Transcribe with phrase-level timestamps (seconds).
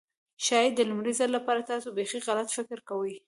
[0.45, 3.13] ښايي د لومړي ځل لپاره تاسو بيخي غلط فکر کوئ.